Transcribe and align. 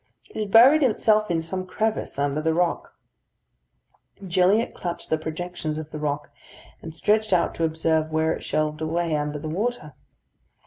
It 0.31 0.39
had 0.39 0.49
buried 0.49 0.81
itself 0.81 1.29
in 1.29 1.41
some 1.41 1.67
crevice 1.67 2.17
under 2.17 2.41
the 2.41 2.55
rock. 2.55 2.95
Gilliatt 4.27 4.73
clutched 4.73 5.11
the 5.11 5.17
projections 5.19 5.77
of 5.77 5.91
the 5.91 5.99
rock, 5.99 6.31
and 6.81 6.95
stretched 6.95 7.31
out 7.33 7.53
to 7.53 7.63
observe 7.65 8.09
where 8.11 8.33
it 8.33 8.43
shelved 8.43 8.81
away 8.81 9.15
under 9.15 9.37
the 9.37 9.47
water. 9.47 9.93